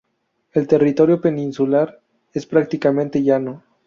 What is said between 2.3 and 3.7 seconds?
es prácticamente llano.